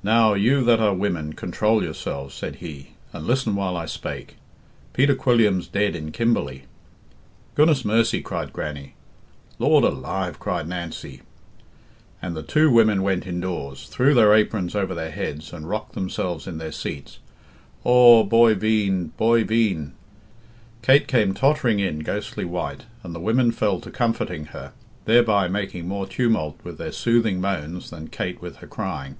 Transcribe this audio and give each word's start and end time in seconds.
"Now, 0.00 0.32
you 0.32 0.64
that 0.64 0.80
are 0.80 0.94
women, 0.94 1.34
control 1.34 1.82
yourselves," 1.84 2.34
said 2.34 2.56
he, 2.56 2.92
"and 3.12 3.26
listen 3.26 3.54
while 3.56 3.76
I 3.76 3.84
spake. 3.84 4.36
Peter 4.94 5.14
Quilliam's 5.14 5.68
dead 5.68 5.94
in 5.94 6.12
Kimberley." 6.12 6.64
"Goodness 7.54 7.84
mercy!" 7.84 8.22
cried 8.22 8.50
Grannie. 8.50 8.94
"Lord 9.58 9.84
alive!" 9.84 10.38
cried 10.38 10.66
Nancy. 10.66 11.20
And 12.22 12.34
the 12.34 12.42
two 12.42 12.70
women 12.70 13.02
went 13.02 13.26
indoors, 13.26 13.86
threw 13.86 14.14
their 14.14 14.32
aprons 14.32 14.74
over 14.74 14.94
their 14.94 15.10
heads, 15.10 15.52
and 15.52 15.68
rocked 15.68 15.92
themselves 15.92 16.46
in 16.46 16.56
their 16.56 16.72
seats. 16.72 17.18
"Aw 17.84 18.24
boy 18.24 18.54
veen! 18.54 19.08
boy 19.18 19.44
veen!" 19.44 19.92
Kate 20.80 21.06
came 21.06 21.34
tottering 21.34 21.80
in, 21.80 21.98
ghostly 21.98 22.46
white, 22.46 22.86
and 23.02 23.14
the 23.14 23.20
women 23.20 23.52
fell 23.52 23.78
to 23.80 23.90
comforting 23.90 24.46
her, 24.46 24.72
thereby 25.04 25.48
making 25.48 25.86
more 25.86 26.06
tumult 26.06 26.58
with 26.64 26.78
their 26.78 26.92
soothing 26.92 27.42
moans 27.42 27.90
than 27.90 28.08
Kate 28.08 28.40
with 28.40 28.56
her 28.58 28.66
crying. 28.66 29.16